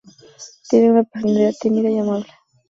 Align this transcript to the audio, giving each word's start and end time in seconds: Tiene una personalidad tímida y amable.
Tiene 0.67 0.89
una 0.91 1.03
personalidad 1.03 1.53
tímida 1.61 1.87
y 1.91 1.99
amable. 1.99 2.33